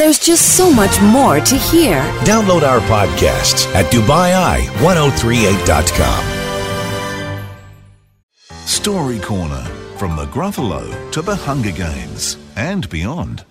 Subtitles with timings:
[0.00, 2.00] There's just so much more to hear.
[2.24, 6.24] Download our podcasts at DubaiEye1038.com.
[8.64, 9.62] Story Corner
[9.98, 13.44] from the Gruffalo to the Hunger Games and beyond.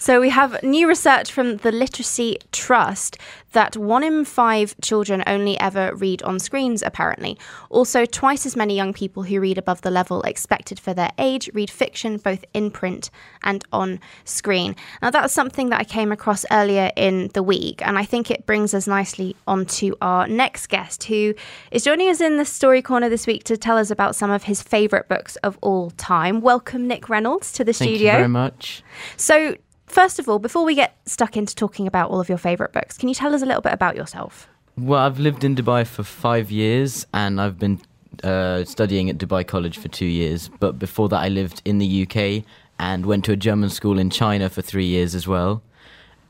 [0.00, 3.18] So we have new research from the Literacy Trust
[3.52, 7.38] that one in five children only ever read on screens, apparently.
[7.68, 11.50] Also, twice as many young people who read above the level expected for their age
[11.52, 13.10] read fiction both in print
[13.42, 14.74] and on screen.
[15.02, 18.46] Now, that's something that I came across earlier in the week, and I think it
[18.46, 21.34] brings us nicely on to our next guest, who
[21.72, 24.44] is joining us in the Story Corner this week to tell us about some of
[24.44, 26.40] his favourite books of all time.
[26.40, 28.12] Welcome, Nick Reynolds, to the Thank studio.
[28.12, 28.82] Thank you very much.
[29.18, 29.56] So,
[29.90, 32.96] first of all, before we get stuck into talking about all of your favourite books,
[32.96, 34.48] can you tell us a little bit about yourself?
[34.78, 37.80] Well, I've lived in Dubai for five years and I've been
[38.24, 40.48] uh, studying at Dubai College for two years.
[40.60, 42.44] But before that, I lived in the UK
[42.78, 45.62] and went to a German school in China for three years as well.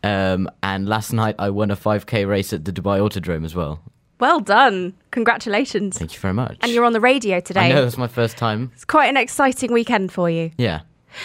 [0.02, 3.80] Um, and last night, I won a 5k race at the Dubai Autodrome as well.
[4.18, 4.94] Well done.
[5.12, 5.98] Congratulations.
[5.98, 6.58] Thank you very much.
[6.60, 7.60] And you're on the radio today.
[7.60, 8.70] I know it's my first time.
[8.74, 10.50] It's quite an exciting weekend for you.
[10.58, 10.80] Yeah.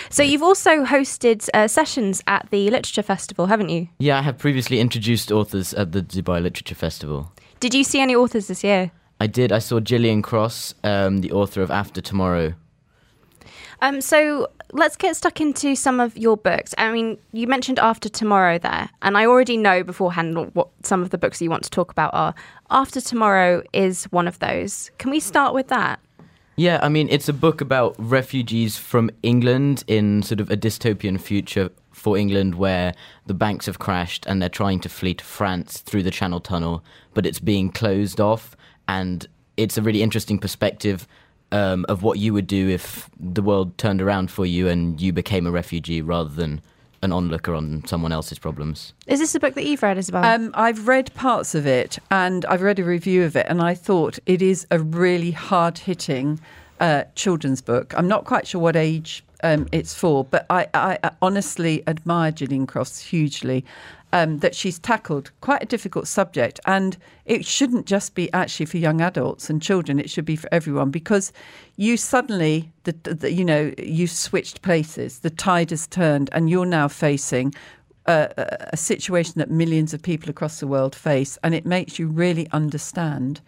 [0.10, 3.90] So, you've also hosted uh, sessions at the Literature Festival, haven't you?
[4.00, 7.32] Yeah, I have previously introduced authors at the Dubai Literature Festival.
[7.60, 8.92] Did you see any authors this year?
[9.20, 9.52] I did.
[9.52, 12.54] I saw Gillian Cross, um, the author of After Tomorrow.
[13.82, 16.74] Um, so let's get stuck into some of your books.
[16.78, 21.10] I mean, you mentioned After Tomorrow there, and I already know beforehand what some of
[21.12, 22.34] the books you want to talk about are.
[22.70, 24.92] After Tomorrow is one of those.
[24.98, 26.00] Can we start with that?
[26.58, 31.20] Yeah, I mean, it's a book about refugees from England in sort of a dystopian
[31.20, 32.94] future for England where
[33.26, 36.82] the banks have crashed and they're trying to flee to France through the Channel Tunnel,
[37.14, 38.56] but it's being closed off.
[38.88, 41.08] And it's a really interesting perspective
[41.52, 45.12] um, of what you would do if the world turned around for you and you
[45.12, 46.62] became a refugee rather than
[47.06, 48.94] an onlooker on someone else's problems.
[49.08, 50.26] Is this a book that you've read as well?
[50.26, 53.74] Um, I've read parts of it and I've read a review of it, and I
[53.74, 56.42] thought it is a really hard hitting
[56.82, 57.94] uh, children's book.
[57.96, 62.32] I'm not quite sure what age um, it's for, but I, I, I honestly admire
[62.32, 63.64] Gillian Cross hugely.
[64.18, 66.96] Um, that she's tackled quite a difficult subject, and
[67.26, 70.00] it shouldn't just be actually for young adults and children.
[70.00, 71.34] It should be for everyone because
[71.76, 75.20] you suddenly, the, the, you know, you've switched places.
[75.20, 77.54] The tide has turned, and you're now facing
[78.06, 82.48] a situation that millions of people across the world face, and it makes you really
[82.52, 83.42] understand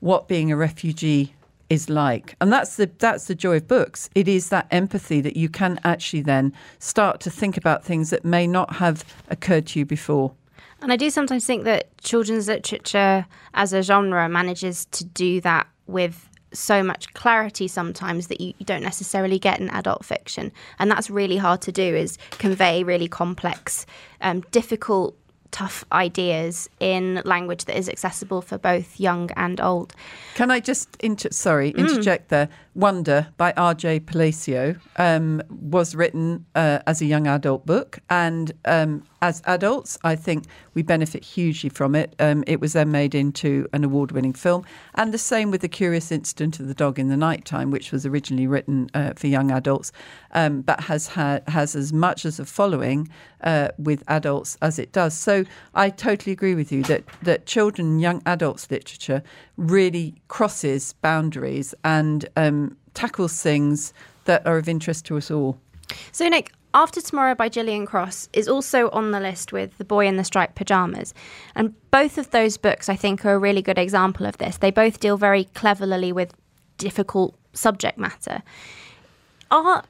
[0.00, 1.32] what being a refugee
[1.72, 2.36] is like.
[2.40, 4.10] And that's the that's the joy of books.
[4.14, 8.24] It is that empathy that you can actually then start to think about things that
[8.24, 10.34] may not have occurred to you before.
[10.82, 15.66] and I do sometimes think that children's literature as a genre manages to do that
[15.86, 20.52] with so much clarity sometimes that you, don't necessarily get in adult fiction.
[20.78, 23.86] And that's really hard to do is convey really complex,
[24.20, 25.16] um, difficult,
[25.52, 29.94] tough ideas in language that is accessible for both young and old.
[30.34, 31.78] Can I just inter- sorry mm.
[31.78, 32.48] interject there?
[32.74, 34.00] Wonder by R.J.
[34.00, 40.16] Palacio um, was written uh, as a young adult book, and um, as adults, I
[40.16, 42.14] think we benefit hugely from it.
[42.18, 46.10] Um, it was then made into an award-winning film, and the same with the Curious
[46.10, 49.92] Incident of the Dog in the Nighttime, which was originally written uh, for young adults,
[50.32, 53.08] um, but has has as much as a following
[53.42, 55.14] uh, with adults as it does.
[55.14, 55.44] So
[55.74, 59.22] I totally agree with you that that children young adults literature
[59.56, 62.28] really crosses boundaries and
[62.62, 63.92] um, tackles things
[64.24, 65.58] that are of interest to us all.
[66.10, 70.06] So, Nick, After Tomorrow by Gillian Cross is also on the list with The Boy
[70.06, 71.12] in the Striped Pyjamas.
[71.54, 74.56] And both of those books, I think, are a really good example of this.
[74.58, 76.34] They both deal very cleverly with
[76.78, 78.42] difficult subject matter.
[79.50, 79.84] Are,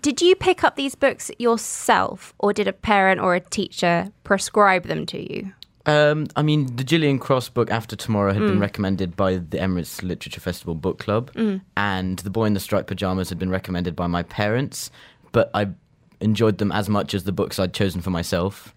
[0.00, 4.84] did you pick up these books yourself, or did a parent or a teacher prescribe
[4.84, 5.52] them to you?
[5.86, 10.02] Um, I mean, the Gillian Cross book After Tomorrow had been recommended by the Emirates
[10.02, 11.30] Literature Festival Book Club,
[11.76, 14.90] and The Boy in the Striped Pajamas had been recommended by my parents.
[15.32, 15.68] But I
[16.20, 18.74] enjoyed them as much as the books I'd chosen for myself.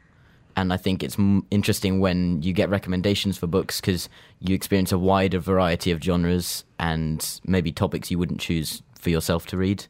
[0.58, 4.10] And I think it's m- interesting when you get recommendations for books because
[4.40, 9.46] you experience a wider variety of genres and maybe topics you wouldn't choose for yourself
[9.48, 9.86] to read.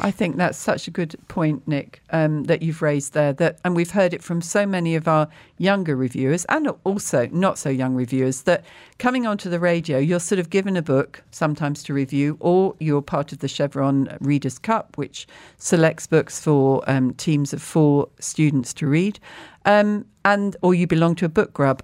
[0.00, 3.32] I think that's such a good point, Nick, um, that you've raised there.
[3.32, 5.26] That, and we've heard it from so many of our
[5.56, 8.64] younger reviewers, and also not so young reviewers, that
[8.98, 13.00] coming onto the radio, you're sort of given a book sometimes to review, or you're
[13.00, 15.26] part of the Chevron Readers' Cup, which
[15.56, 19.18] selects books for um, teams of four students to read,
[19.64, 21.82] um, and or you belong to a book grub,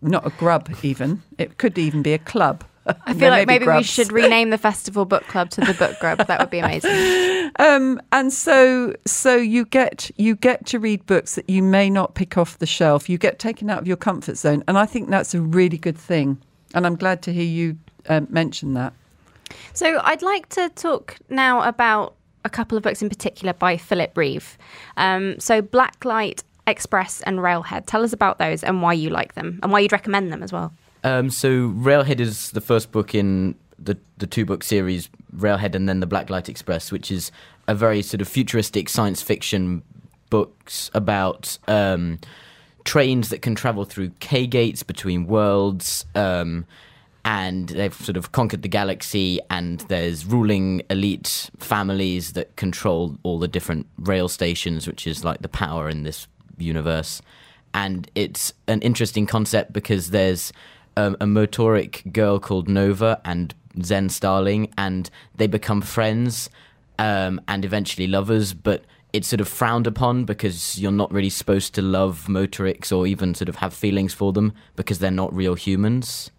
[0.00, 1.22] not a grub even.
[1.36, 2.64] It could even be a club
[3.06, 6.18] I feel like maybe we should rename the festival book club to the book grub.
[6.26, 7.30] That would be amazing.
[7.58, 12.14] Um, and so, so you get you get to read books that you may not
[12.14, 13.10] pick off the shelf.
[13.10, 15.98] You get taken out of your comfort zone, and I think that's a really good
[15.98, 16.38] thing.
[16.74, 17.76] And I'm glad to hear you
[18.08, 18.94] um, mention that.
[19.74, 22.14] So I'd like to talk now about
[22.44, 24.56] a couple of books in particular by Philip Reeve.
[24.96, 27.86] Um, so Blacklight Express and Railhead.
[27.86, 30.52] Tell us about those and why you like them and why you'd recommend them as
[30.52, 30.72] well.
[31.04, 35.88] Um, so Railhead is the first book in the the two book series, Railhead and
[35.88, 37.32] then the Blacklight Express, which is
[37.68, 39.82] a very sort of futuristic science fiction
[40.30, 42.18] books about um,
[42.84, 46.06] trains that can travel through K gates between worlds.
[46.14, 46.66] Um,
[47.24, 53.38] and they've sort of conquered the galaxy, and there's ruling elite families that control all
[53.38, 56.26] the different rail stations, which is like the power in this
[56.58, 57.22] universe.
[57.74, 60.52] And it's an interesting concept because there's
[60.96, 66.50] um, a Motorik girl called Nova and Zen Starling, and they become friends
[66.98, 71.74] um, and eventually lovers, but it's sort of frowned upon because you're not really supposed
[71.74, 75.54] to love Motoriks or even sort of have feelings for them because they're not real
[75.54, 76.30] humans.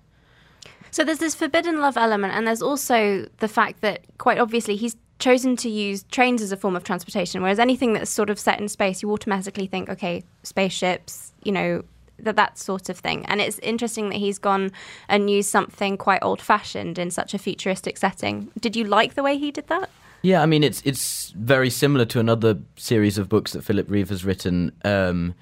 [0.90, 4.96] So there's this forbidden love element, and there's also the fact that quite obviously he's
[5.20, 8.60] chosen to use trains as a form of transportation, whereas anything that's sort of set
[8.60, 11.84] in space, you automatically think, okay, spaceships, you know,
[12.24, 13.26] that that sort of thing.
[13.26, 14.72] And it's interesting that he's gone
[15.08, 18.52] and used something quite old fashioned in such a futuristic setting.
[18.60, 19.90] Did you like the way he did that?
[20.24, 24.10] Yeah, I mean it's it's very similar to another series of books that Philip Reeve
[24.10, 24.72] has written.
[24.84, 25.36] Um,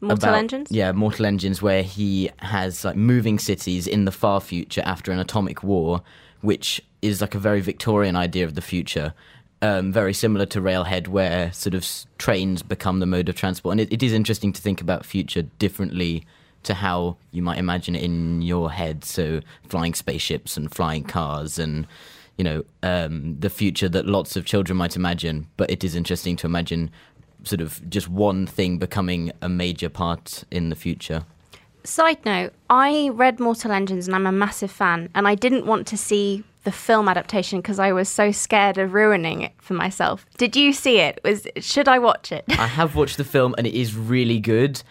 [0.00, 0.68] Mortal about, Engines?
[0.70, 5.18] Yeah, Mortal Engines, where he has like moving cities in the far future after an
[5.18, 6.02] atomic war,
[6.40, 9.14] which is like a very Victorian idea of the future.
[9.64, 11.88] Um, very similar to Railhead, where sort of
[12.18, 13.72] trains become the mode of transport.
[13.72, 16.26] And it, it is interesting to think about future differently
[16.64, 19.06] to how you might imagine it in your head.
[19.06, 21.86] So flying spaceships and flying cars and
[22.36, 25.46] you know um, the future that lots of children might imagine.
[25.56, 26.90] But it is interesting to imagine
[27.44, 31.24] sort of just one thing becoming a major part in the future.
[31.84, 35.86] Side note, I read Mortal Engines and I'm a massive fan, and I didn't want
[35.86, 40.26] to see the film adaptation because I was so scared of ruining it for myself.
[40.36, 41.20] Did you see it?
[41.24, 42.44] Was should I watch it?
[42.48, 44.82] I have watched the film and it is really good,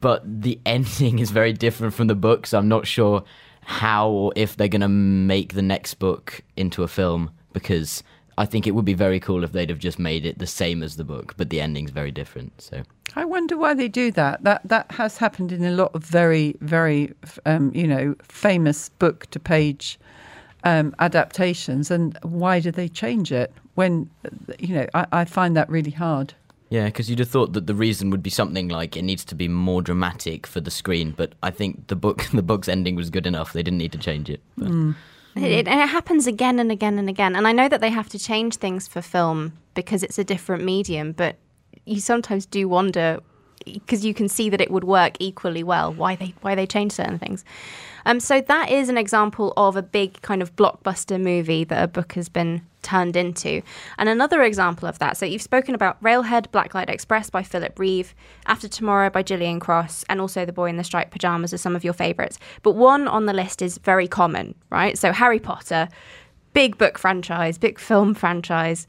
[0.00, 3.22] but the ending is very different from the book, so I'm not sure
[3.62, 8.02] how or if they're going to make the next book into a film because
[8.38, 10.82] I think it would be very cool if they'd have just made it the same
[10.82, 12.62] as the book, but the ending's very different.
[12.62, 12.82] So
[13.16, 14.44] I wonder why they do that.
[14.44, 17.12] That that has happened in a lot of very very
[17.44, 19.98] um, you know famous book to page
[20.64, 21.90] um, adaptations.
[21.90, 24.10] And why do they change it when
[24.58, 26.34] you know I, I find that really hard.
[26.70, 29.34] yeah, because you'd have thought that the reason would be something like it needs to
[29.34, 33.10] be more dramatic for the screen, but I think the book the book's ending was
[33.10, 33.52] good enough.
[33.52, 34.40] They didn't need to change it.
[34.56, 34.94] But.
[35.36, 37.36] It, and it happens again and again and again.
[37.36, 40.64] And I know that they have to change things for film because it's a different
[40.64, 41.36] medium, but
[41.84, 43.20] you sometimes do wonder
[43.74, 46.92] because you can see that it would work equally well why they why they change
[46.92, 47.44] certain things.
[48.06, 51.88] Um, so that is an example of a big kind of blockbuster movie that a
[51.88, 53.60] book has been turned into.
[53.98, 58.14] And another example of that, so you've spoken about Railhead, Blacklight Express by Philip Reeve,
[58.46, 61.76] After Tomorrow by Gillian Cross, and also The Boy in the Striped Pajamas are some
[61.76, 62.38] of your favourites.
[62.62, 64.96] But one on the list is very common, right?
[64.96, 65.88] So Harry Potter,
[66.54, 68.86] big book franchise, big film franchise.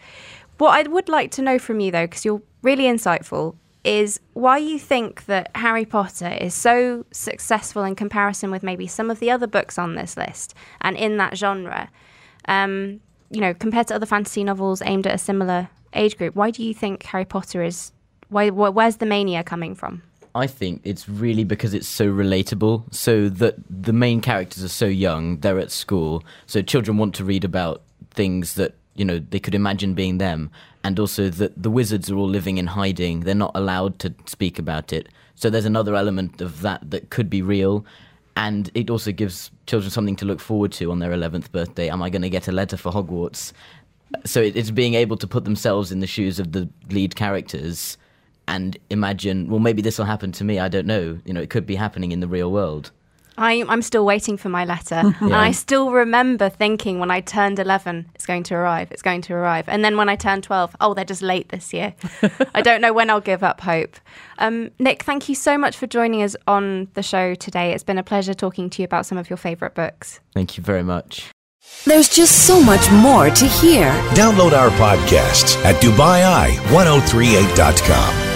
[0.60, 4.58] What I would like to know from you, though, because you're really insightful, is why
[4.58, 9.31] you think that Harry Potter is so successful in comparison with maybe some of the
[9.31, 11.90] other books on this list and in that genre.
[12.48, 16.52] Um, you know, compared to other fantasy novels aimed at a similar age group, why
[16.52, 17.92] do you think Harry Potter is?
[18.30, 18.50] Why?
[18.50, 20.02] wh- Where's the mania coming from?
[20.36, 22.94] I think it's really because it's so relatable.
[22.94, 27.24] So that the main characters are so young, they're at school, so children want to
[27.26, 27.81] read about
[28.12, 30.51] things that you know they could imagine being them,
[30.83, 34.59] and also that the wizards are all living in hiding; they're not allowed to speak
[34.59, 35.07] about it.
[35.35, 37.85] So there's another element of that that could be real,
[38.35, 41.89] and it also gives children something to look forward to on their 11th birthday.
[41.89, 43.53] Am I going to get a letter for Hogwarts?
[44.25, 47.97] So it's being able to put themselves in the shoes of the lead characters
[48.47, 50.57] and imagine, well, maybe this will happen to me.
[50.57, 51.19] I don't know.
[51.23, 52.91] You know, it could be happening in the real world.
[53.40, 55.16] I, I'm still waiting for my letter.
[55.22, 59.22] And I still remember thinking when I turned 11, it's going to arrive, it's going
[59.24, 59.66] to arrive.
[59.68, 61.94] And then when I turned 12, oh, they're just late this year.
[62.56, 63.96] I don't know when I'll give up hope.
[64.40, 67.74] Um, Nick, thank you so much for joining us on the show today.
[67.74, 70.19] It's been a pleasure talking to you about some of your favourite books.
[70.34, 71.30] Thank you very much.
[71.86, 73.92] There's just so much more to hear.
[74.14, 78.29] Download our podcasts at DubaiEye1038.com.